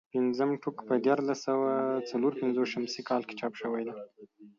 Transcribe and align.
پنځم 0.13 0.49
ټوک 0.61 0.77
په 0.87 0.93
دیارلس 1.05 1.39
سوه 1.47 1.71
څلور 2.09 2.31
پنځوس 2.41 2.67
شمسي 2.73 3.01
کال 3.09 3.21
کې 3.27 3.35
چاپ 3.39 3.53
شوی 3.61 3.81
دی. 3.87 3.93